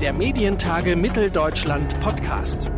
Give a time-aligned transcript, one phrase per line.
[0.00, 2.70] der Medientage Mitteldeutschland Podcast.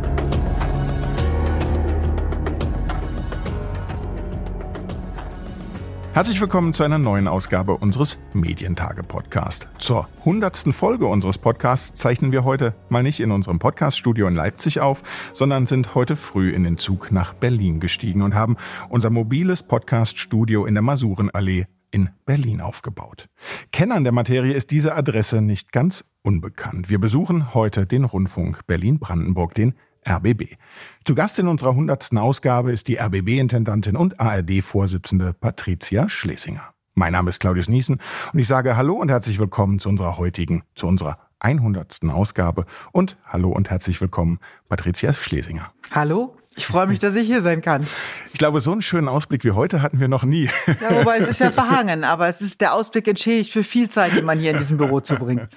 [6.11, 9.69] Herzlich willkommen zu einer neuen Ausgabe unseres Medientage-Podcast.
[9.77, 14.81] Zur hundertsten Folge unseres Podcasts zeichnen wir heute mal nicht in unserem Podcaststudio in Leipzig
[14.81, 15.01] auf,
[15.31, 18.57] sondern sind heute früh in den Zug nach Berlin gestiegen und haben
[18.89, 23.29] unser mobiles Podcaststudio in der Masurenallee in Berlin aufgebaut.
[23.71, 26.89] Kennern der Materie ist diese Adresse nicht ganz unbekannt.
[26.89, 29.75] Wir besuchen heute den Rundfunk Berlin-Brandenburg, den
[30.07, 30.55] RBB.
[31.05, 36.73] Zu Gast in unserer hundertsten Ausgabe ist die RBB-Intendantin und ARD-Vorsitzende Patricia Schlesinger.
[36.95, 37.99] Mein Name ist Claudius Niesen
[38.33, 41.99] und ich sage Hallo und herzlich willkommen zu unserer heutigen, zu unserer 100.
[42.09, 44.39] Ausgabe und Hallo und herzlich willkommen
[44.69, 45.71] Patricia Schlesinger.
[45.91, 47.85] Hallo, ich freue mich, dass ich hier sein kann.
[48.31, 50.49] Ich glaube, so einen schönen Ausblick wie heute hatten wir noch nie.
[50.67, 54.15] Ja, wobei es ist ja verhangen, aber es ist der Ausblick entschädigt für viel Zeit,
[54.15, 55.47] die man hier in diesem Büro zubringt.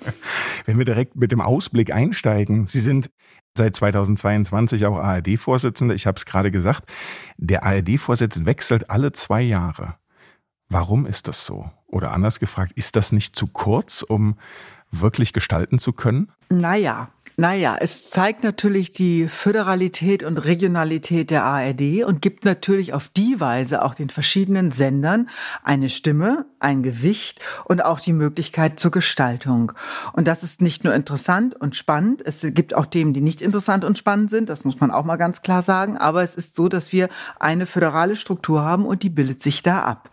[0.65, 3.11] Wenn wir direkt mit dem Ausblick einsteigen, Sie sind
[3.57, 5.95] seit 2022 auch ARD-Vorsitzende.
[5.95, 6.91] Ich habe es gerade gesagt,
[7.37, 9.97] der ARD-Vorsitz wechselt alle zwei Jahre.
[10.69, 11.71] Warum ist das so?
[11.87, 14.39] Oder anders gefragt, ist das nicht zu kurz, um
[14.91, 16.33] wirklich gestalten zu können?
[16.49, 23.11] Naja, naja, es zeigt natürlich die Föderalität und Regionalität der ARD und gibt natürlich auf
[23.15, 25.29] die Weise auch den verschiedenen Sendern
[25.63, 29.73] eine Stimme, ein Gewicht und auch die Möglichkeit zur Gestaltung.
[30.15, 33.85] Und das ist nicht nur interessant und spannend, es gibt auch Themen, die nicht interessant
[33.85, 36.71] und spannend sind, das muss man auch mal ganz klar sagen, aber es ist so,
[36.71, 40.09] dass wir eine föderale Struktur haben und die bildet sich da ab.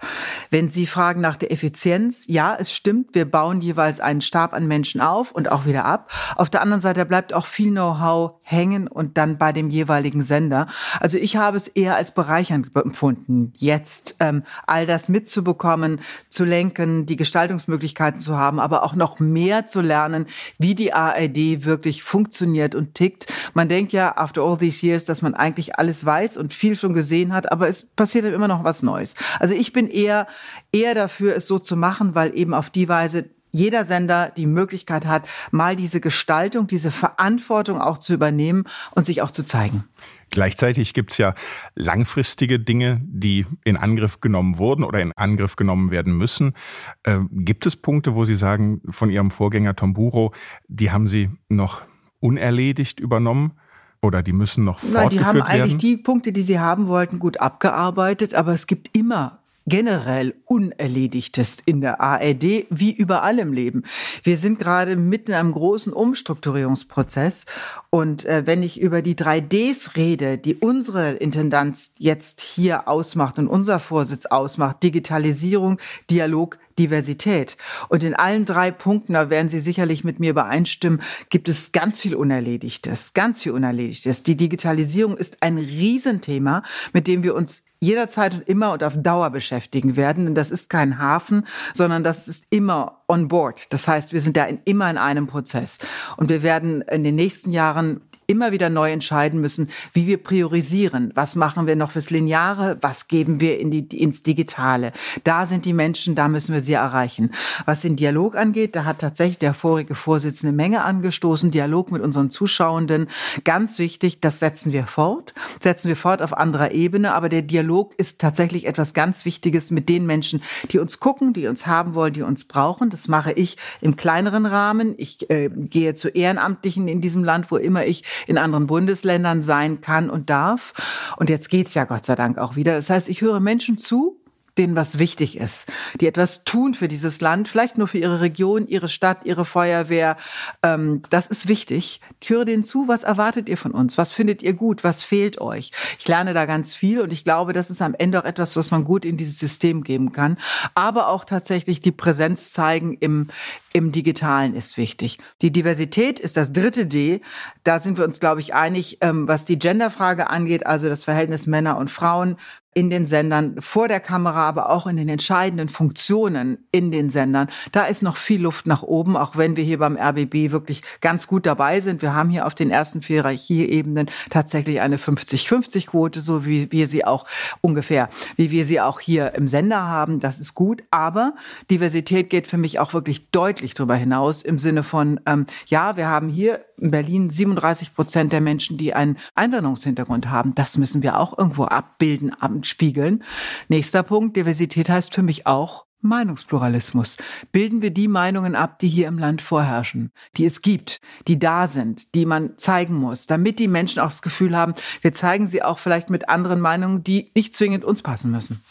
[0.49, 4.67] Wenn Sie fragen nach der Effizienz, ja, es stimmt, wir bauen jeweils einen Stab an
[4.67, 6.11] Menschen auf und auch wieder ab.
[6.35, 10.65] Auf der anderen Seite bleibt auch viel Know-how hängen und dann bei dem jeweiligen Sender.
[10.99, 17.05] Also ich habe es eher als bereichernd empfunden, jetzt ähm, all das mitzubekommen, zu lenken,
[17.05, 20.25] die Gestaltungsmöglichkeiten zu haben, aber auch noch mehr zu lernen,
[20.57, 23.31] wie die ARD wirklich funktioniert und tickt.
[23.53, 26.95] Man denkt ja, after all these years, dass man eigentlich alles weiß und viel schon
[26.95, 29.13] gesehen hat, aber es passiert immer noch was Neues.
[29.39, 30.25] Also ich bin eher,
[30.71, 35.05] eher dafür, es so zu machen, weil eben auf die Weise jeder Sender die Möglichkeit
[35.05, 39.85] hat, mal diese Gestaltung, diese Verantwortung auch zu übernehmen und sich auch zu zeigen.
[40.31, 41.35] Gleichzeitig gibt es ja
[41.75, 46.55] langfristige Dinge, die in Angriff genommen wurden oder in Angriff genommen werden müssen.
[47.03, 50.33] Äh, gibt es Punkte, wo Sie sagen, von Ihrem Vorgänger Tom Buro,
[50.67, 51.81] die haben Sie noch
[52.19, 53.53] unerledigt übernommen?
[54.01, 55.17] Oder die müssen noch fortgeführt werden?
[55.17, 55.77] Die haben eigentlich werden?
[55.77, 61.81] die Punkte, die sie haben wollten, gut abgearbeitet, aber es gibt immer generell Unerledigtes in
[61.81, 63.83] der ARD, wie überall im Leben.
[64.23, 67.45] Wir sind gerade mitten in einem großen Umstrukturierungsprozess.
[67.89, 73.47] Und äh, wenn ich über die 3Ds rede, die unsere Intendanz jetzt hier ausmacht und
[73.47, 75.77] unser Vorsitz ausmacht, Digitalisierung,
[76.09, 77.57] Dialog, Diversität.
[77.89, 82.01] Und in allen drei Punkten, da werden Sie sicherlich mit mir übereinstimmen, gibt es ganz
[82.01, 84.23] viel Unerledigtes, ganz viel Unerledigtes.
[84.23, 86.63] Die Digitalisierung ist ein Riesenthema,
[86.93, 90.25] mit dem wir uns jederzeit und immer und auf Dauer beschäftigen werden.
[90.25, 93.71] Denn das ist kein Hafen, sondern das ist immer on board.
[93.71, 95.77] Das heißt, wir sind da in, immer in einem Prozess.
[96.17, 101.11] Und wir werden in den nächsten Jahren immer wieder neu entscheiden müssen, wie wir priorisieren.
[101.15, 102.77] Was machen wir noch fürs Lineare?
[102.81, 104.91] Was geben wir in die, ins Digitale?
[105.23, 107.31] Da sind die Menschen, da müssen wir sie erreichen.
[107.65, 111.51] Was den Dialog angeht, da hat tatsächlich der vorige Vorsitzende Menge angestoßen.
[111.51, 113.07] Dialog mit unseren Zuschauenden.
[113.43, 115.33] Ganz wichtig, das setzen wir fort.
[115.61, 117.13] Setzen wir fort auf anderer Ebene.
[117.13, 120.41] Aber der Dialog ist tatsächlich etwas ganz Wichtiges mit den Menschen,
[120.71, 122.89] die uns gucken, die uns haben wollen, die uns brauchen.
[122.89, 124.95] Das mache ich im kleineren Rahmen.
[124.97, 129.81] Ich äh, gehe zu Ehrenamtlichen in diesem Land, wo immer ich in anderen Bundesländern sein
[129.81, 130.73] kann und darf.
[131.17, 132.75] Und jetzt geht's ja Gott sei Dank auch wieder.
[132.75, 134.22] Das heißt, ich höre Menschen zu,
[134.57, 138.67] denen was wichtig ist, die etwas tun für dieses Land, vielleicht nur für ihre Region,
[138.67, 140.17] ihre Stadt, ihre Feuerwehr.
[140.61, 142.01] Ähm, das ist wichtig.
[142.21, 143.97] Ich höre denen zu, was erwartet ihr von uns?
[143.97, 144.83] Was findet ihr gut?
[144.83, 145.71] Was fehlt euch?
[145.97, 148.69] Ich lerne da ganz viel und ich glaube, das ist am Ende auch etwas, was
[148.69, 150.37] man gut in dieses System geben kann.
[150.75, 153.27] Aber auch tatsächlich die Präsenz zeigen im,
[153.73, 155.17] im Digitalen ist wichtig.
[155.41, 157.21] Die Diversität ist das dritte D.
[157.63, 161.47] Da sind wir uns, glaube ich, einig, ähm, was die Genderfrage angeht, also das Verhältnis
[161.47, 162.37] Männer und Frauen
[162.73, 167.47] in den Sendern, vor der Kamera, aber auch in den entscheidenden Funktionen in den Sendern.
[167.71, 171.27] Da ist noch viel Luft nach oben, auch wenn wir hier beim RBB wirklich ganz
[171.27, 172.01] gut dabei sind.
[172.01, 177.05] Wir haben hier auf den ersten vier Hierarchieebenen tatsächlich eine 50-50-Quote, so wie wir sie
[177.05, 177.25] auch
[177.61, 180.19] ungefähr, wie wir sie auch hier im Sender haben.
[180.19, 180.83] Das ist gut.
[180.91, 181.33] Aber
[181.69, 186.07] Diversität geht für mich auch wirklich deutlich darüber hinaus im Sinne von, ähm, ja, wir
[186.07, 190.55] haben hier in Berlin 37 Prozent der Menschen, die einen Einwanderungshintergrund haben.
[190.55, 193.23] Das müssen wir auch irgendwo abbilden, spiegeln.
[193.69, 197.17] Nächster Punkt, Diversität heißt für mich auch Meinungspluralismus.
[197.51, 201.67] Bilden wir die Meinungen ab, die hier im Land vorherrschen, die es gibt, die da
[201.67, 205.63] sind, die man zeigen muss, damit die Menschen auch das Gefühl haben, wir zeigen sie
[205.63, 208.61] auch vielleicht mit anderen Meinungen, die nicht zwingend uns passen müssen.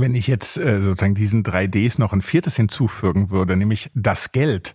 [0.00, 4.74] Wenn ich jetzt äh, sozusagen diesen 3Ds noch ein viertes hinzufügen würde, nämlich das Geld.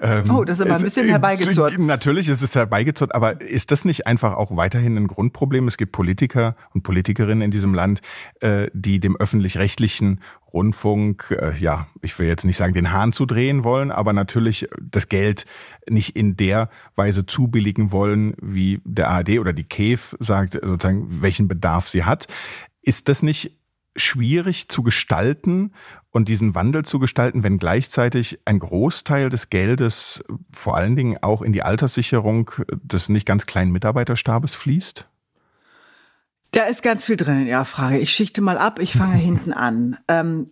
[0.00, 1.78] Ähm, oh, das ist aber ein bisschen herbeigezurrt.
[1.78, 5.66] Natürlich ist es herbeigezurrt, aber ist das nicht einfach auch weiterhin ein Grundproblem?
[5.68, 8.00] Es gibt Politiker und Politikerinnen in diesem Land,
[8.40, 10.20] äh, die dem öffentlich-rechtlichen
[10.52, 14.68] Rundfunk, äh, ja, ich will jetzt nicht sagen, den Hahn zu drehen wollen, aber natürlich
[14.80, 15.46] das Geld
[15.88, 21.48] nicht in der Weise zubilligen wollen, wie der ARD oder die KEF sagt, sozusagen, welchen
[21.48, 22.26] Bedarf sie hat.
[22.82, 23.59] Ist das nicht
[23.96, 25.72] schwierig zu gestalten
[26.10, 31.42] und diesen Wandel zu gestalten, wenn gleichzeitig ein Großteil des Geldes vor allen Dingen auch
[31.42, 35.06] in die Alterssicherung des nicht ganz kleinen Mitarbeiterstabes fließt?
[36.52, 37.98] Da ist ganz viel drin in Ihrer Frage.
[37.98, 39.96] Ich schichte mal ab, ich fange hinten an.
[40.08, 40.50] Ähm,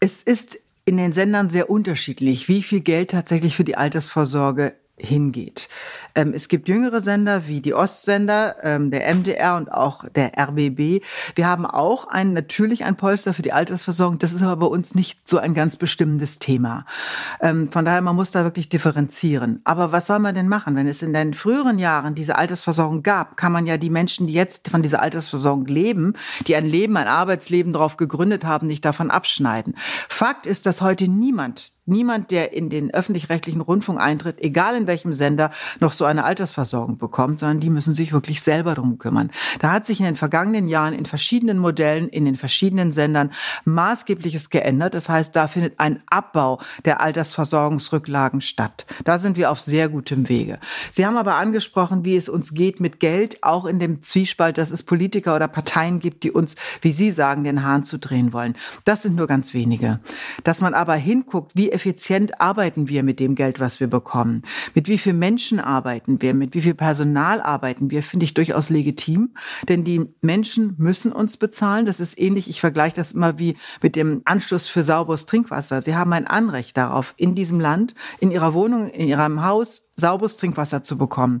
[0.00, 5.68] es ist in den Sendern sehr unterschiedlich, wie viel Geld tatsächlich für die Altersvorsorge hingeht.
[6.14, 11.04] Ähm, es gibt jüngere Sender wie die Ostsender, ähm, der MDR und auch der RBB.
[11.34, 14.18] Wir haben auch ein, natürlich ein Polster für die Altersversorgung.
[14.18, 16.86] Das ist aber bei uns nicht so ein ganz bestimmendes Thema.
[17.40, 19.60] Ähm, von daher, man muss da wirklich differenzieren.
[19.64, 20.76] Aber was soll man denn machen?
[20.76, 24.32] Wenn es in den früheren Jahren diese Altersversorgung gab, kann man ja die Menschen, die
[24.32, 26.14] jetzt von dieser Altersversorgung leben,
[26.46, 29.74] die ein Leben, ein Arbeitsleben darauf gegründet haben, nicht davon abschneiden.
[30.08, 35.12] Fakt ist, dass heute niemand niemand, der in den öffentlich-rechtlichen Rundfunk eintritt, egal in welchem
[35.12, 35.50] Sender,
[35.80, 39.30] noch so eine Altersversorgung bekommt, sondern die müssen sich wirklich selber drum kümmern.
[39.60, 43.30] Da hat sich in den vergangenen Jahren in verschiedenen Modellen, in den verschiedenen Sendern
[43.64, 44.94] maßgebliches geändert.
[44.94, 48.86] Das heißt, da findet ein Abbau der Altersversorgungsrücklagen statt.
[49.04, 50.58] Da sind wir auf sehr gutem Wege.
[50.90, 54.70] Sie haben aber angesprochen, wie es uns geht mit Geld, auch in dem Zwiespalt, dass
[54.70, 58.56] es Politiker oder Parteien gibt, die uns, wie Sie sagen, den Hahn zu drehen wollen.
[58.84, 60.00] Das sind nur ganz wenige.
[60.44, 64.42] Dass man aber hinguckt, wie effizient arbeiten wir mit dem Geld, was wir bekommen?
[64.74, 66.34] Mit wie vielen Menschen arbeiten wir?
[66.34, 68.02] Mit wie viel Personal arbeiten wir?
[68.02, 69.34] Finde ich durchaus legitim,
[69.68, 71.86] denn die Menschen müssen uns bezahlen.
[71.86, 75.80] Das ist ähnlich, ich vergleiche das immer wie mit dem Anschluss für sauberes Trinkwasser.
[75.80, 80.36] Sie haben ein Anrecht darauf, in diesem Land, in ihrer Wohnung, in ihrem Haus sauberes
[80.36, 81.40] Trinkwasser zu bekommen.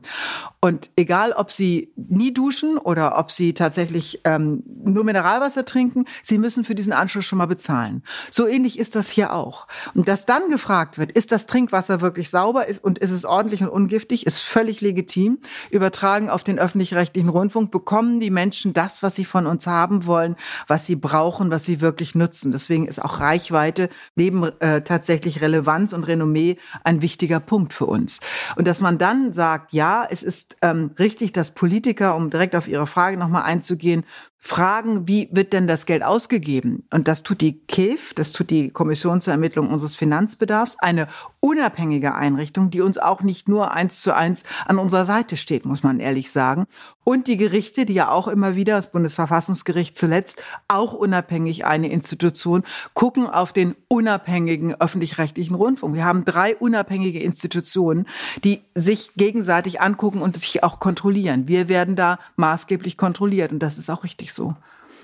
[0.60, 6.38] Und egal, ob Sie nie duschen oder ob Sie tatsächlich ähm, nur Mineralwasser trinken, Sie
[6.38, 8.02] müssen für diesen Anschluss schon mal bezahlen.
[8.30, 9.68] So ähnlich ist das hier auch.
[9.94, 13.62] Und dass dann gefragt wird, ist das Trinkwasser wirklich sauber ist, und ist es ordentlich
[13.62, 15.38] und ungiftig, ist völlig legitim.
[15.70, 20.34] Übertragen auf den öffentlich-rechtlichen Rundfunk bekommen die Menschen das, was sie von uns haben wollen,
[20.66, 22.52] was sie brauchen, was sie wirklich nutzen.
[22.52, 28.20] Deswegen ist auch Reichweite neben äh, tatsächlich Relevanz und Renommee ein wichtiger Punkt für uns.
[28.54, 32.68] Und dass man dann sagt, ja, es ist ähm, richtig, dass Politiker, um direkt auf
[32.68, 34.04] Ihre Frage nochmal einzugehen,
[34.38, 36.86] fragen, wie wird denn das Geld ausgegeben?
[36.92, 41.08] Und das tut die KIF, das tut die Kommission zur Ermittlung unseres Finanzbedarfs, eine
[41.40, 45.82] unabhängige Einrichtung, die uns auch nicht nur eins zu eins an unserer Seite steht, muss
[45.82, 46.66] man ehrlich sagen.
[47.08, 52.64] Und die Gerichte, die ja auch immer wieder, das Bundesverfassungsgericht zuletzt, auch unabhängig eine Institution,
[52.94, 55.94] gucken auf den unabhängigen öffentlich-rechtlichen Rundfunk.
[55.94, 58.06] Wir haben drei unabhängige Institutionen,
[58.42, 61.46] die sich gegenseitig angucken und sich auch kontrollieren.
[61.46, 64.54] Wir werden da maßgeblich kontrolliert und das ist auch richtig so.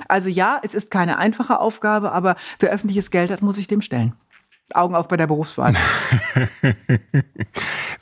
[0.08, 3.82] Also ja, es ist keine einfache Aufgabe, aber wer öffentliches Geld hat, muss sich dem
[3.82, 4.14] stellen.
[4.74, 5.74] Augen auf bei der Berufswahl.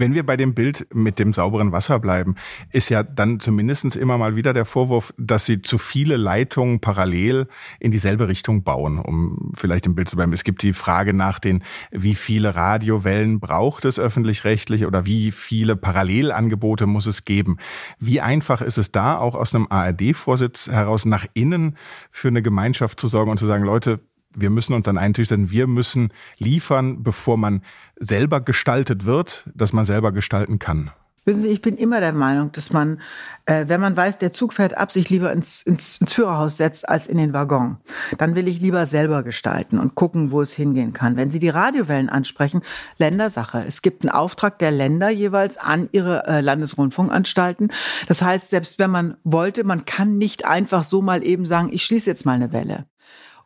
[0.00, 2.36] Wenn wir bei dem Bild mit dem sauberen Wasser bleiben,
[2.72, 7.48] ist ja dann zumindest immer mal wieder der Vorwurf, dass sie zu viele Leitungen parallel
[7.80, 10.32] in dieselbe Richtung bauen, um vielleicht im Bild zu bleiben.
[10.32, 15.76] Es gibt die Frage nach den, wie viele Radiowellen braucht es öffentlich-rechtlich oder wie viele
[15.76, 17.58] Parallelangebote muss es geben.
[17.98, 21.76] Wie einfach ist es da, auch aus einem ARD-Vorsitz heraus nach innen
[22.10, 24.00] für eine Gemeinschaft zu sorgen und zu sagen, Leute,
[24.34, 27.62] wir müssen uns an einen Tisch setzen, wir müssen liefern, bevor man
[27.96, 30.90] selber gestaltet wird, dass man selber gestalten kann.
[31.26, 32.98] Wissen Sie, ich bin immer der Meinung, dass man,
[33.44, 36.88] äh, wenn man weiß, der Zug fährt ab, sich lieber ins, ins, ins Führerhaus setzt
[36.88, 37.76] als in den Waggon.
[38.16, 41.16] Dann will ich lieber selber gestalten und gucken, wo es hingehen kann.
[41.16, 42.62] Wenn Sie die Radiowellen ansprechen,
[42.96, 43.62] Ländersache.
[43.66, 47.70] Es gibt einen Auftrag der Länder jeweils an ihre äh, Landesrundfunkanstalten.
[48.08, 51.84] Das heißt, selbst wenn man wollte, man kann nicht einfach so mal eben sagen, ich
[51.84, 52.86] schließe jetzt mal eine Welle.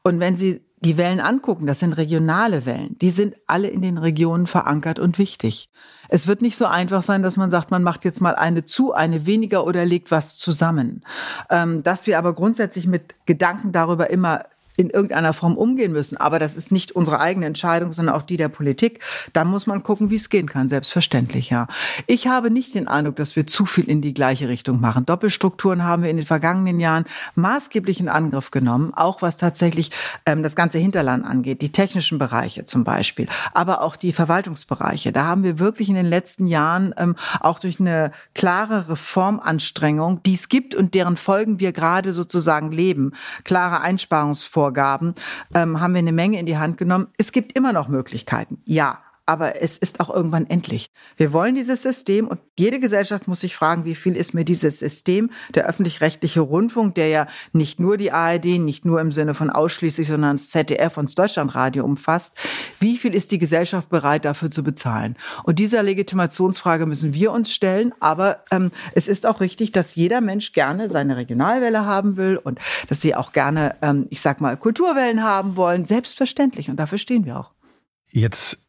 [0.04, 3.98] Und wenn Sie die Wellen angucken, das sind regionale Wellen, die sind alle in den
[3.98, 5.70] Regionen verankert und wichtig.
[6.08, 8.92] Es wird nicht so einfach sein, dass man sagt, man macht jetzt mal eine zu,
[8.92, 11.02] eine weniger oder legt was zusammen.
[11.50, 14.44] Ähm, dass wir aber grundsätzlich mit Gedanken darüber immer
[14.76, 18.36] in irgendeiner Form umgehen müssen, aber das ist nicht unsere eigene Entscheidung, sondern auch die
[18.36, 19.00] der Politik,
[19.32, 21.66] dann muss man gucken, wie es gehen kann, selbstverständlich, ja.
[22.06, 25.06] Ich habe nicht den Eindruck, dass wir zu viel in die gleiche Richtung machen.
[25.06, 27.04] Doppelstrukturen haben wir in den vergangenen Jahren
[27.34, 29.90] maßgeblich in Angriff genommen, auch was tatsächlich
[30.26, 35.12] ähm, das ganze Hinterland angeht, die technischen Bereiche zum Beispiel, aber auch die Verwaltungsbereiche.
[35.12, 40.34] Da haben wir wirklich in den letzten Jahren ähm, auch durch eine klare Reformanstrengung, die
[40.34, 43.12] es gibt und deren Folgen wir gerade sozusagen leben,
[43.44, 43.80] klare
[44.64, 45.14] Einsparungsvorgaben,
[45.54, 47.08] ähm, haben wir eine Menge in die Hand genommen.
[47.16, 50.90] Es gibt immer noch Möglichkeiten, ja aber es ist auch irgendwann endlich.
[51.16, 54.78] Wir wollen dieses System und jede Gesellschaft muss sich fragen, wie viel ist mir dieses
[54.78, 59.50] System, der öffentlich-rechtliche Rundfunk, der ja nicht nur die ARD, nicht nur im Sinne von
[59.50, 62.36] ausschließlich, sondern das ZDF und das Deutschlandradio umfasst,
[62.80, 65.16] wie viel ist die Gesellschaft bereit dafür zu bezahlen?
[65.44, 70.20] Und dieser Legitimationsfrage müssen wir uns stellen, aber ähm, es ist auch richtig, dass jeder
[70.20, 74.56] Mensch gerne seine Regionalwelle haben will und dass sie auch gerne, ähm, ich sag mal,
[74.56, 77.52] Kulturwellen haben wollen, selbstverständlich und dafür stehen wir auch.
[78.10, 78.63] Jetzt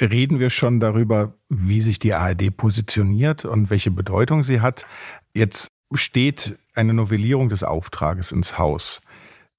[0.00, 4.86] reden wir schon darüber, wie sich die ARD positioniert und welche Bedeutung sie hat.
[5.34, 9.00] Jetzt steht eine Novellierung des Auftrages ins Haus.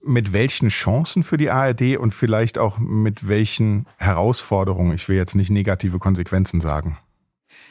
[0.04, 5.36] Mit welchen Chancen für die ARD und vielleicht auch mit welchen Herausforderungen, ich will jetzt
[5.36, 6.98] nicht negative Konsequenzen sagen?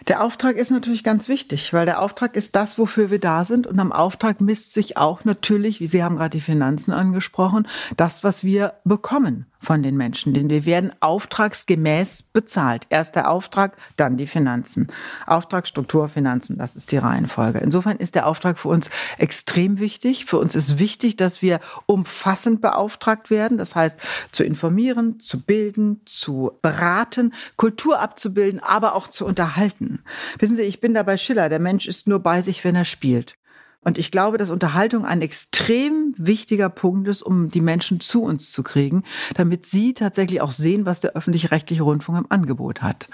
[0.08, 3.66] Der Auftrag ist natürlich ganz wichtig, weil der Auftrag ist das, wofür wir da sind.
[3.66, 8.22] Und am Auftrag misst sich auch natürlich, wie Sie haben gerade die Finanzen angesprochen, das,
[8.22, 12.86] was wir bekommen von den Menschen, denn wir werden auftragsgemäß bezahlt.
[12.88, 14.88] Erst der Auftrag, dann die Finanzen.
[15.26, 17.58] Auftrag, Struktur, Finanzen, das ist die Reihenfolge.
[17.58, 20.26] Insofern ist der Auftrag für uns extrem wichtig.
[20.26, 23.98] Für uns ist wichtig, dass wir umfassend beauftragt werden, das heißt
[24.30, 29.85] zu informieren, zu bilden, zu beraten, Kultur abzubilden, aber auch zu unterhalten.
[30.38, 32.84] Wissen Sie, ich bin da bei Schiller, der Mensch ist nur bei sich, wenn er
[32.84, 33.36] spielt.
[33.86, 38.50] Und ich glaube, dass Unterhaltung ein extrem wichtiger Punkt ist, um die Menschen zu uns
[38.50, 43.06] zu kriegen, damit sie tatsächlich auch sehen, was der öffentlich-rechtliche Rundfunk im Angebot hat.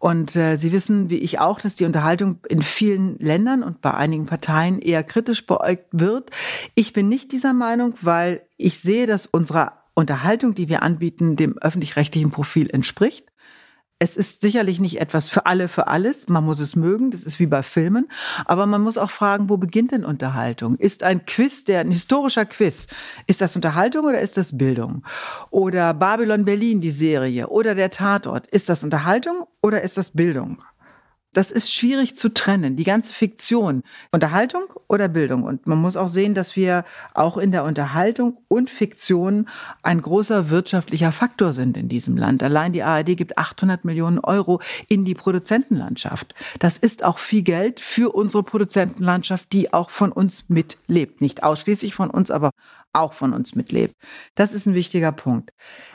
[0.00, 3.94] Und äh, Sie wissen, wie ich auch, dass die Unterhaltung in vielen Ländern und bei
[3.94, 6.32] einigen Parteien eher kritisch beäugt wird.
[6.74, 11.58] Ich bin nicht dieser Meinung, weil ich sehe, dass unsere Unterhaltung, die wir anbieten, dem
[11.58, 13.26] öffentlich-rechtlichen Profil entspricht.
[14.00, 16.28] Es ist sicherlich nicht etwas für alle, für alles.
[16.28, 17.10] Man muss es mögen.
[17.10, 18.08] Das ist wie bei Filmen.
[18.44, 20.76] Aber man muss auch fragen, wo beginnt denn Unterhaltung?
[20.76, 22.86] Ist ein Quiz, der, ein historischer Quiz,
[23.26, 25.04] ist das Unterhaltung oder ist das Bildung?
[25.50, 30.62] Oder Babylon Berlin, die Serie, oder der Tatort, ist das Unterhaltung oder ist das Bildung?
[31.34, 33.82] Das ist schwierig zu trennen, die ganze Fiktion.
[34.12, 35.42] Unterhaltung oder Bildung.
[35.42, 39.48] Und man muss auch sehen, dass wir auch in der Unterhaltung und Fiktion
[39.82, 42.42] ein großer wirtschaftlicher Faktor sind in diesem Land.
[42.42, 46.34] Allein die ARD gibt 800 Millionen Euro in die Produzentenlandschaft.
[46.60, 51.20] Das ist auch viel Geld für unsere Produzentenlandschaft, die auch von uns mitlebt.
[51.20, 52.50] Nicht ausschließlich von uns, aber
[52.94, 53.94] auch von uns mitlebt.
[54.34, 55.50] Das ist ein wichtiger Punkt.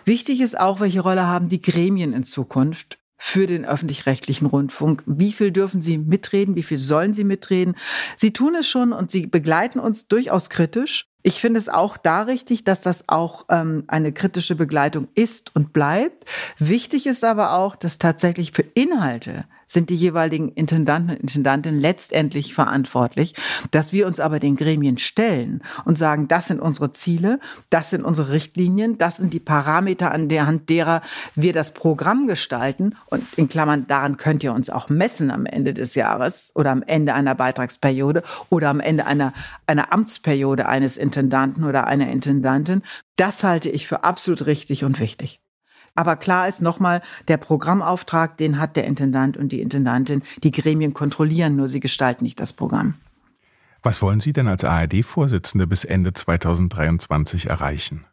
[0.06, 5.02] Wichtig ist auch, welche Rolle haben die Gremien in Zukunft für den öffentlich-rechtlichen Rundfunk.
[5.06, 6.58] Wie viel dürfen sie mitreden?
[6.58, 7.78] Wie viel sollen sie mitreden?
[8.18, 11.08] Sie tun es schon und sie begleiten uns durchaus kritisch.
[11.22, 15.72] Ich finde es auch da richtig, dass das auch ähm, eine kritische Begleitung ist und
[15.72, 16.26] bleibt.
[16.60, 22.54] Wichtig ist aber auch, dass tatsächlich für Inhalte sind die jeweiligen Intendanten und Intendantinnen letztendlich
[22.54, 23.34] verantwortlich,
[23.72, 27.40] dass wir uns aber den Gremien stellen und sagen, das sind unsere Ziele,
[27.70, 31.02] das sind unsere Richtlinien, das sind die Parameter, an der Hand derer
[31.36, 35.74] wir das Programm gestalten und in Klammern, daran könnt ihr uns auch messen am Ende
[35.74, 39.34] des Jahres oder am Ende einer Beitragsperiode oder am Ende einer,
[39.68, 42.84] einer Amtsperiode eines Intendanten oder einer Intendantin.
[43.16, 45.43] Das halte ich für absolut richtig und wichtig.
[45.96, 50.24] Aber klar ist nochmal, der Programmauftrag, den hat der Intendant und die Intendantin.
[50.44, 52.96] Die Gremien kontrollieren, nur sie gestalten nicht das Programm.
[53.84, 58.06] Was wollen Sie denn als ARD-Vorsitzende bis Ende 2023 erreichen?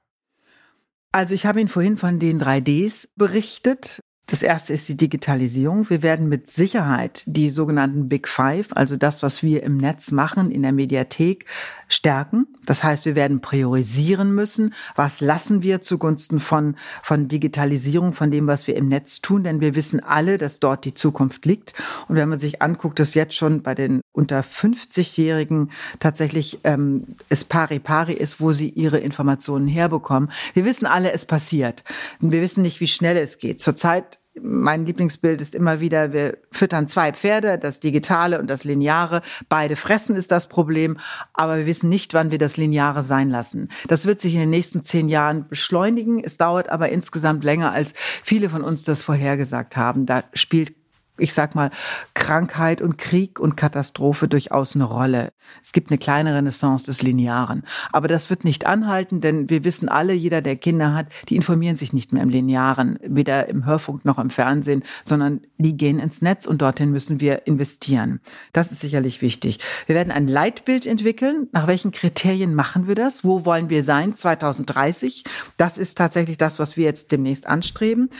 [1.12, 4.00] Also ich habe Ihnen vorhin von den 3 Ds berichtet.
[4.30, 5.90] Das erste ist die Digitalisierung.
[5.90, 10.52] Wir werden mit Sicherheit die sogenannten Big Five, also das, was wir im Netz machen,
[10.52, 11.46] in der Mediathek,
[11.88, 12.46] stärken.
[12.64, 14.72] Das heißt, wir werden priorisieren müssen.
[14.94, 19.42] Was lassen wir zugunsten von, von Digitalisierung, von dem, was wir im Netz tun?
[19.42, 21.74] Denn wir wissen alle, dass dort die Zukunft liegt.
[22.06, 27.42] Und wenn man sich anguckt, dass jetzt schon bei den unter 50-Jährigen tatsächlich ähm, es
[27.42, 30.30] pari pari ist, wo sie ihre Informationen herbekommen.
[30.54, 31.82] Wir wissen alle, es passiert.
[32.20, 33.60] Wir wissen nicht, wie schnell es geht.
[33.60, 39.22] Zurzeit mein Lieblingsbild ist immer wieder, wir füttern zwei Pferde, das Digitale und das Lineare.
[39.48, 40.98] Beide fressen ist das Problem,
[41.32, 43.68] aber wir wissen nicht, wann wir das Lineare sein lassen.
[43.88, 46.22] Das wird sich in den nächsten zehn Jahren beschleunigen.
[46.22, 50.06] Es dauert aber insgesamt länger, als viele von uns das vorhergesagt haben.
[50.06, 50.79] Da spielt
[51.20, 51.70] ich sag mal,
[52.14, 55.32] Krankheit und Krieg und Katastrophe durchaus eine Rolle.
[55.62, 57.64] Es gibt eine kleine Renaissance des Linearen.
[57.92, 61.76] Aber das wird nicht anhalten, denn wir wissen alle, jeder, der Kinder hat, die informieren
[61.76, 66.22] sich nicht mehr im Linearen, weder im Hörfunk noch im Fernsehen, sondern die gehen ins
[66.22, 68.20] Netz und dorthin müssen wir investieren.
[68.52, 69.58] Das ist sicherlich wichtig.
[69.86, 71.48] Wir werden ein Leitbild entwickeln.
[71.52, 73.24] Nach welchen Kriterien machen wir das?
[73.24, 75.24] Wo wollen wir sein 2030?
[75.56, 78.10] Das ist tatsächlich das, was wir jetzt demnächst anstreben.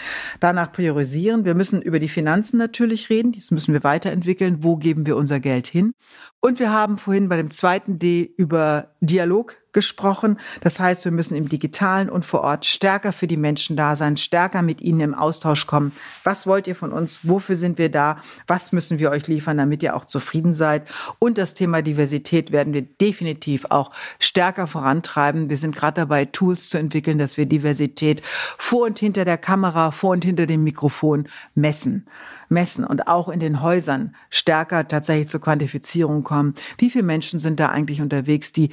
[0.41, 1.45] Danach priorisieren.
[1.45, 3.33] Wir müssen über die Finanzen natürlich reden.
[3.33, 4.65] Das müssen wir weiterentwickeln.
[4.65, 5.93] Wo geben wir unser Geld hin?
[6.41, 10.39] Und wir haben vorhin bei dem zweiten D über Dialog gesprochen.
[10.63, 14.17] Das heißt, wir müssen im digitalen und vor Ort stärker für die Menschen da sein,
[14.17, 15.93] stärker mit ihnen im Austausch kommen.
[16.25, 17.21] Was wollt ihr von uns?
[17.23, 18.21] Wofür sind wir da?
[18.47, 20.89] Was müssen wir euch liefern, damit ihr auch zufrieden seid?
[21.19, 25.51] Und das Thema Diversität werden wir definitiv auch stärker vorantreiben.
[25.51, 28.23] Wir sind gerade dabei, Tools zu entwickeln, dass wir Diversität
[28.59, 32.07] vor und hinter der Kamera, vor und hinter dem Mikrofon messen
[32.51, 36.55] messen und auch in den Häusern stärker tatsächlich zur Quantifizierung kommen.
[36.79, 38.71] Wie viele Menschen sind da eigentlich unterwegs, die,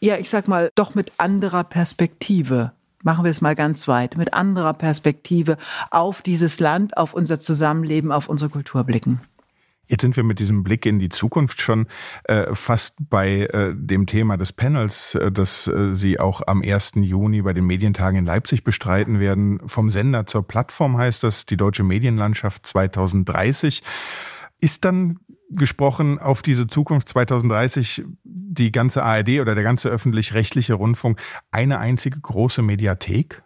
[0.00, 2.72] ja, ich sag mal, doch mit anderer Perspektive
[3.02, 5.58] machen wir es mal ganz weit, mit anderer Perspektive
[5.90, 9.20] auf dieses Land, auf unser Zusammenleben, auf unsere Kultur blicken.
[9.88, 11.86] Jetzt sind wir mit diesem Blick in die Zukunft schon
[12.24, 16.92] äh, fast bei äh, dem Thema des Panels, äh, das äh, Sie auch am 1.
[16.96, 19.60] Juni bei den Medientagen in Leipzig bestreiten werden.
[19.66, 23.82] Vom Sender zur Plattform heißt das die deutsche Medienlandschaft 2030.
[24.60, 25.18] Ist dann
[25.50, 31.20] gesprochen auf diese Zukunft 2030 die ganze ARD oder der ganze öffentlich-rechtliche Rundfunk
[31.50, 33.42] eine einzige große Mediathek?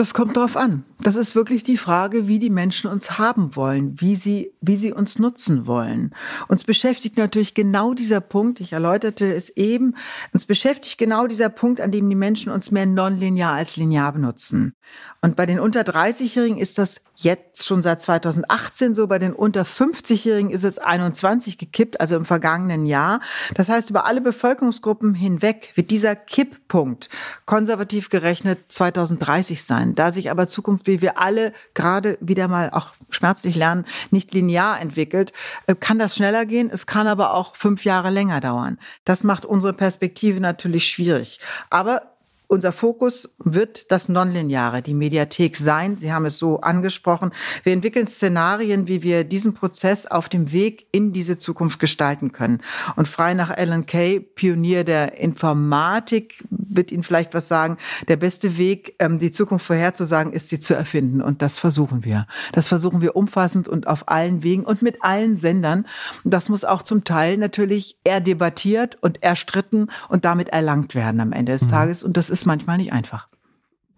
[0.00, 0.84] Das kommt darauf an.
[1.02, 4.94] Das ist wirklich die Frage, wie die Menschen uns haben wollen, wie sie, wie sie
[4.94, 6.14] uns nutzen wollen.
[6.48, 9.94] Uns beschäftigt natürlich genau dieser Punkt, ich erläuterte es eben,
[10.32, 14.72] uns beschäftigt genau dieser Punkt, an dem die Menschen uns mehr nonlinear als linear benutzen.
[15.22, 19.62] Und bei den unter 30-Jährigen ist das jetzt schon seit 2018 so, bei den unter
[19.64, 23.20] 50-Jährigen ist es 21 gekippt, also im vergangenen Jahr.
[23.54, 27.10] Das heißt, über alle Bevölkerungsgruppen hinweg wird dieser Kipppunkt
[27.44, 29.94] konservativ gerechnet 2030 sein.
[29.94, 34.80] Da sich aber Zukunft, wie wir alle gerade wieder mal auch schmerzlich lernen, nicht linear
[34.80, 35.34] entwickelt,
[35.66, 36.70] äh, kann das schneller gehen.
[36.72, 38.78] Es kann aber auch fünf Jahre länger dauern.
[39.04, 41.40] Das macht unsere Perspektive natürlich schwierig.
[41.68, 42.09] Aber
[42.50, 45.96] unser Fokus wird das Nonlineare, die Mediathek sein.
[45.96, 47.30] Sie haben es so angesprochen.
[47.62, 52.60] Wir entwickeln Szenarien, wie wir diesen Prozess auf dem Weg in diese Zukunft gestalten können.
[52.96, 57.76] Und frei nach Alan Kay, Pionier der Informatik, wird Ihnen vielleicht was sagen.
[58.08, 61.22] Der beste Weg, ähm, die Zukunft vorherzusagen, ist sie zu erfinden.
[61.22, 62.26] Und das versuchen wir.
[62.52, 65.86] Das versuchen wir umfassend und auf allen Wegen und mit allen Sendern.
[66.24, 71.32] Das muss auch zum Teil natürlich eher debattiert und erstritten und damit erlangt werden am
[71.32, 71.70] Ende des mhm.
[71.70, 72.02] Tages.
[72.02, 73.28] Und das ist ist manchmal nicht einfach.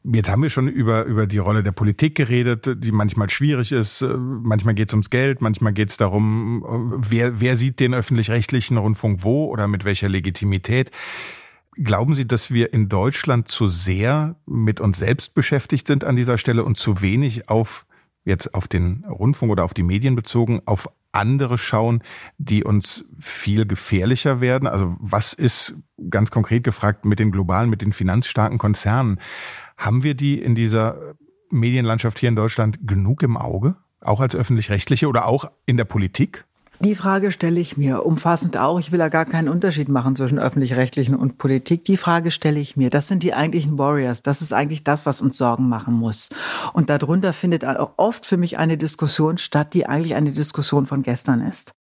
[0.05, 4.03] Jetzt haben wir schon über, über die Rolle der Politik geredet, die manchmal schwierig ist.
[4.03, 9.23] Manchmal geht es ums Geld, manchmal geht es darum, wer, wer sieht den öffentlich-rechtlichen Rundfunk
[9.23, 10.91] wo oder mit welcher Legitimität.
[11.77, 16.37] Glauben Sie, dass wir in Deutschland zu sehr mit uns selbst beschäftigt sind an dieser
[16.37, 17.87] Stelle und zu wenig auf
[18.25, 22.03] jetzt auf den Rundfunk oder auf die Medien bezogen, auf andere schauen,
[22.39, 24.67] die uns viel gefährlicher werden?
[24.67, 25.75] Also was ist
[26.11, 29.21] ganz konkret gefragt mit den globalen, mit den finanzstarken Konzernen?
[29.77, 31.15] Haben wir die in dieser
[31.51, 33.77] Medienlandschaft hier in Deutschland genug im Auge?
[34.01, 36.45] Auch als öffentlich-rechtliche oder auch in der Politik?
[36.81, 38.81] Die Frage stelle ich mir umfassend auch.
[38.81, 41.85] Ich will da gar keinen Unterschied machen zwischen öffentlich-rechtlichen und Politik.
[41.85, 42.91] Die Frage stelle ich mir.
[42.91, 44.23] Das sind die eigentlichen Warriors.
[44.23, 46.31] Das ist eigentlich das, was uns Sorgen machen muss.
[46.73, 51.03] Und darunter findet auch oft für mich eine Diskussion statt, die eigentlich eine Diskussion von
[51.03, 51.75] gestern ist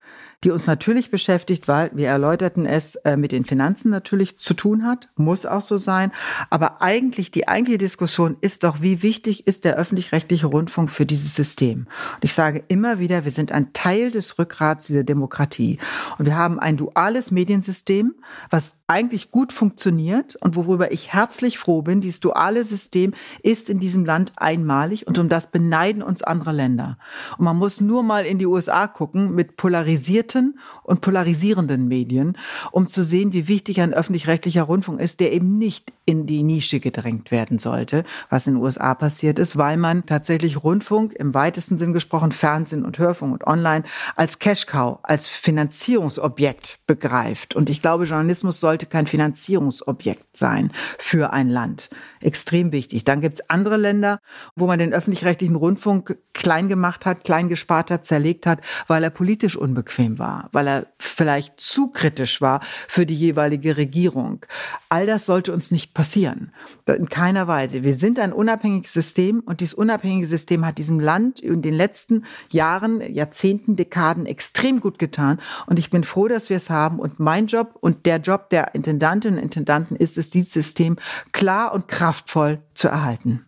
[0.44, 4.84] die uns natürlich beschäftigt, weil wir erläuterten es äh, mit den Finanzen natürlich zu tun
[4.84, 6.10] hat, muss auch so sein.
[6.50, 11.34] Aber eigentlich die eigentliche Diskussion ist doch, wie wichtig ist der öffentlich-rechtliche Rundfunk für dieses
[11.34, 11.86] System?
[12.14, 15.78] Und ich sage immer wieder, wir sind ein Teil des Rückgrats dieser Demokratie.
[16.18, 18.14] Und wir haben ein duales Mediensystem,
[18.50, 22.02] was eigentlich gut funktioniert und worüber ich herzlich froh bin.
[22.02, 26.98] Dieses duale System ist in diesem Land einmalig und um das beneiden uns andere Länder.
[27.38, 32.36] Und man muss nur mal in die USA gucken mit polarisierten und polarisierenden Medien,
[32.70, 36.80] um zu sehen, wie wichtig ein öffentlich-rechtlicher Rundfunk ist, der eben nicht in die Nische
[36.80, 41.78] gedrängt werden sollte, was in den USA passiert ist, weil man tatsächlich Rundfunk im weitesten
[41.78, 43.84] Sinn gesprochen, Fernsehen und Hörfunk und Online
[44.16, 47.54] als Cash-Cow, als Finanzierungsobjekt begreift.
[47.54, 51.90] Und ich glaube, Journalismus sollte sollte kein Finanzierungsobjekt sein für ein Land.
[52.20, 53.04] Extrem wichtig.
[53.04, 54.18] Dann gibt es andere Länder,
[54.56, 59.10] wo man den öffentlich-rechtlichen Rundfunk klein gemacht hat, klein gespart hat, zerlegt hat, weil er
[59.10, 64.44] politisch unbequem war, weil er vielleicht zu kritisch war für die jeweilige Regierung.
[64.88, 66.52] All das sollte uns nicht passieren.
[66.86, 67.82] In keiner Weise.
[67.82, 72.24] Wir sind ein unabhängiges System und dieses unabhängige System hat diesem Land in den letzten
[72.50, 75.40] Jahren, Jahrzehnten, Dekaden extrem gut getan.
[75.66, 76.98] Und ich bin froh, dass wir es haben.
[76.98, 80.96] Und mein Job und der Job der Intendantinnen und Intendanten ist es, dieses System
[81.32, 83.46] klar und kraftvoll zu erhalten.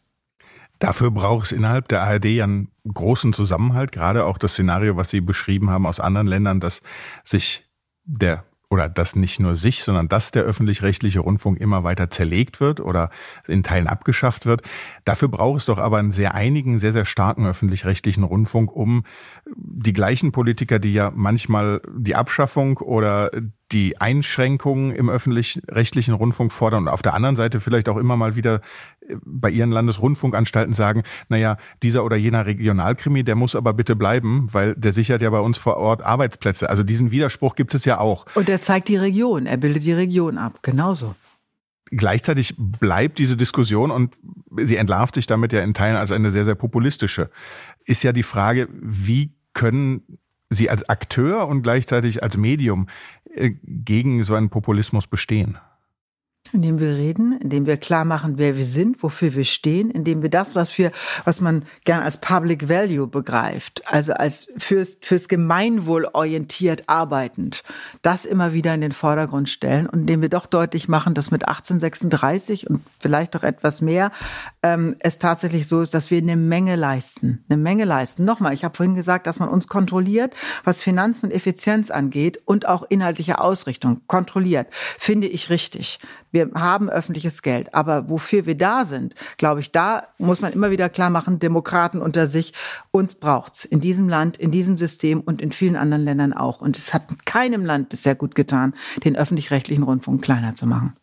[0.79, 5.11] Dafür braucht es innerhalb der ARD ja einen großen Zusammenhalt, gerade auch das Szenario, was
[5.11, 6.83] Sie beschrieben haben aus anderen Ländern, dass
[7.25, 7.65] sich
[8.05, 12.81] der oder dass nicht nur sich, sondern dass der öffentlich-rechtliche Rundfunk immer weiter zerlegt wird
[12.81, 13.11] oder
[13.47, 14.63] in Teilen abgeschafft wird.
[15.05, 19.05] Dafür braucht es doch aber einen sehr einigen, sehr, sehr starken öffentlich-rechtlichen Rundfunk, um
[19.55, 23.31] die gleichen Politiker, die ja manchmal die Abschaffung oder
[23.75, 28.37] die Einschränkungen im öffentlich-rechtlichen Rundfunk fordern und auf der anderen Seite vielleicht auch immer mal
[28.37, 28.61] wieder
[29.01, 34.47] äh, bei ihren Landesrundfunkanstalten sagen, naja, dieser oder jener Regionalkrimi, der muss aber bitte bleiben,
[34.53, 36.71] weil der sichert ja bei uns vor Ort Arbeitsplätze.
[36.71, 38.27] Also diesen Widerspruch gibt es ja auch.
[38.37, 41.17] Und er zeigt die Region, er bildet die Region ab, genauso.
[41.91, 44.15] Gleichzeitig bleibt diese Diskussion und
[44.57, 47.29] sie entlarvt sich damit ja in Teilen als eine sehr, sehr populistische.
[47.85, 50.03] Ist ja die Frage, wie können
[50.55, 52.89] Sie als Akteur und gleichzeitig als Medium
[53.35, 55.59] äh, gegen so einen Populismus bestehen?
[56.53, 60.31] Indem wir reden, indem wir klar machen, wer wir sind, wofür wir stehen, indem wir
[60.31, 60.93] das, was wir,
[61.25, 67.65] was man gern als Public Value begreift, also als fürs, fürs Gemeinwohl orientiert arbeitend,
[68.03, 71.49] das immer wieder in den Vordergrund stellen und indem wir doch deutlich machen, dass mit
[71.49, 74.13] 1836 und vielleicht doch etwas mehr
[74.63, 78.25] ähm, es tatsächlich so ist, dass wir eine Menge leisten, eine Menge leisten.
[78.25, 82.69] Nochmal, ich habe vorhin gesagt, dass man uns kontrolliert, was Finanzen und Effizienz angeht und
[82.69, 85.99] auch inhaltliche Ausrichtung kontrolliert, finde ich richtig.
[86.35, 87.73] Wir haben öffentliches Geld.
[87.75, 92.01] Aber wofür wir da sind, glaube ich, da muss man immer wieder klar machen, Demokraten
[92.01, 92.53] unter sich,
[92.91, 96.61] uns braucht's in diesem Land, in diesem System und in vielen anderen Ländern auch.
[96.61, 100.97] Und es hat keinem Land bisher gut getan, den öffentlich-rechtlichen Rundfunk kleiner zu machen.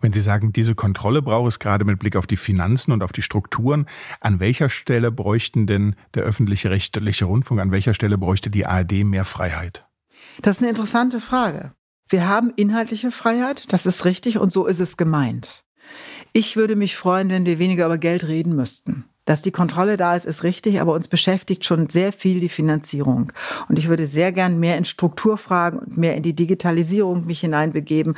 [0.00, 3.12] Wenn Sie sagen, diese Kontrolle braucht es gerade mit Blick auf die Finanzen und auf
[3.12, 3.84] die Strukturen,
[4.20, 9.04] an welcher Stelle bräuchten denn der öffentliche rechtliche Rundfunk, an welcher Stelle bräuchte die ARD
[9.04, 9.84] mehr Freiheit?
[10.40, 11.72] Das ist eine interessante Frage.
[12.08, 15.64] Wir haben inhaltliche Freiheit, das ist richtig und so ist es gemeint.
[16.32, 19.04] Ich würde mich freuen, wenn wir weniger über Geld reden müssten.
[19.24, 23.32] Dass die Kontrolle da ist, ist richtig, aber uns beschäftigt schon sehr viel die Finanzierung.
[23.68, 28.16] Und ich würde sehr gern mehr in Strukturfragen und mehr in die Digitalisierung mich hineinbegeben,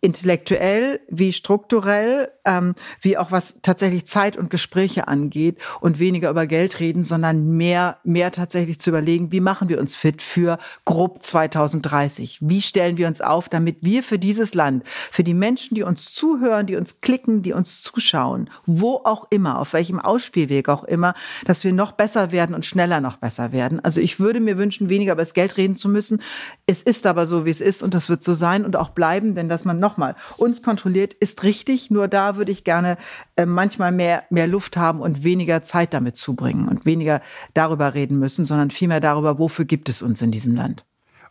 [0.00, 6.46] intellektuell wie strukturell, ähm, wie auch was tatsächlich Zeit und Gespräche angeht und weniger über
[6.46, 11.22] Geld reden, sondern mehr, mehr tatsächlich zu überlegen, wie machen wir uns fit für grob
[11.22, 12.38] 2030?
[12.40, 16.12] Wie stellen wir uns auf, damit wir für dieses Land, für die Menschen, die uns
[16.14, 21.14] zuhören, die uns klicken, die uns zuschauen, wo auch immer, auf welchem Ausspielweg auch immer,
[21.44, 23.80] dass wir noch besser werden und schneller noch besser werden.
[23.80, 26.22] Also ich würde mir wünschen, weniger über das Geld reden zu müssen.
[26.66, 29.34] Es ist aber so, wie es ist und das wird so sein und auch bleiben,
[29.34, 32.96] denn dass man noch nochmal, uns kontrolliert ist richtig, nur da würde ich gerne
[33.36, 37.20] äh, manchmal mehr, mehr Luft haben und weniger Zeit damit zubringen und weniger
[37.54, 40.84] darüber reden müssen, sondern vielmehr darüber, wofür gibt es uns in diesem Land.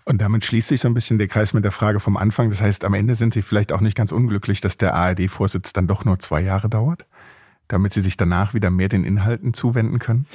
[0.06, 2.50] Und damit schließt sich so ein bisschen der Kreis mit der Frage vom Anfang.
[2.50, 5.88] Das heißt, am Ende sind Sie vielleicht auch nicht ganz unglücklich, dass der ARD-Vorsitz dann
[5.88, 7.06] doch nur zwei Jahre dauert,
[7.68, 10.26] damit Sie sich danach wieder mehr den Inhalten zuwenden können?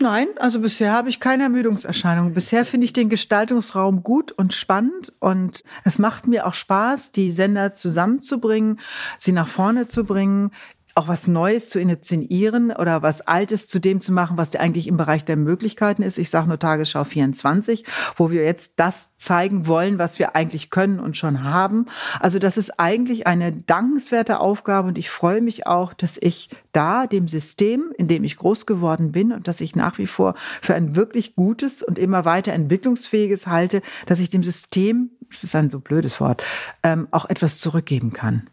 [0.00, 2.34] Nein, also bisher habe ich keine Ermüdungserscheinung.
[2.34, 7.30] Bisher finde ich den Gestaltungsraum gut und spannend und es macht mir auch Spaß, die
[7.30, 8.80] Sender zusammenzubringen,
[9.20, 10.50] sie nach vorne zu bringen
[10.96, 14.96] auch was Neues zu initiieren oder was Altes zu dem zu machen, was eigentlich im
[14.96, 16.18] Bereich der Möglichkeiten ist.
[16.18, 17.84] Ich sage nur Tagesschau 24,
[18.16, 21.86] wo wir jetzt das zeigen wollen, was wir eigentlich können und schon haben.
[22.20, 27.08] Also das ist eigentlich eine dankenswerte Aufgabe und ich freue mich auch, dass ich da
[27.08, 30.76] dem System, in dem ich groß geworden bin und dass ich nach wie vor für
[30.76, 35.70] ein wirklich gutes und immer weiter entwicklungsfähiges halte, dass ich dem System, das ist ein
[35.70, 36.44] so blödes Wort,
[36.84, 38.48] ähm, auch etwas zurückgeben kann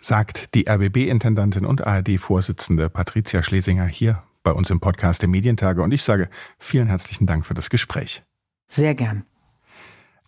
[0.00, 5.82] sagt die RBB-Intendantin und ARD-Vorsitzende Patricia Schlesinger hier bei uns im Podcast der Medientage.
[5.82, 8.22] Und ich sage vielen herzlichen Dank für das Gespräch.
[8.68, 9.24] Sehr gern.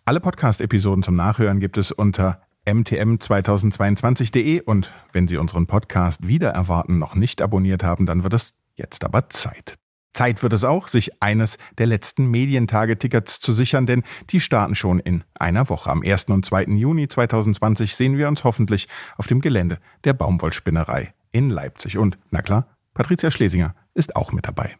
[0.05, 6.99] Alle Podcast-Episoden zum Nachhören gibt es unter mtm2022.de und wenn Sie unseren Podcast wieder erwarten,
[6.99, 9.77] noch nicht abonniert haben, dann wird es jetzt aber Zeit.
[10.13, 14.99] Zeit wird es auch, sich eines der letzten Medientage-Tickets zu sichern, denn die starten schon
[14.99, 15.89] in einer Woche.
[15.89, 16.25] Am 1.
[16.25, 16.63] und 2.
[16.65, 21.97] Juni 2020 sehen wir uns hoffentlich auf dem Gelände der Baumwollspinnerei in Leipzig.
[21.97, 24.77] Und, na klar, Patricia Schlesinger ist auch mit dabei.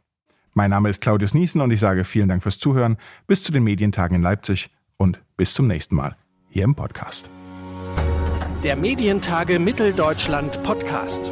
[0.54, 2.98] Mein Name ist Claudius Niesen und ich sage vielen Dank fürs Zuhören.
[3.26, 6.18] Bis zu den Medientagen in Leipzig und bis zum nächsten Mal
[6.50, 7.30] hier im Podcast.
[8.64, 11.32] Der Medientage Mitteldeutschland Podcast.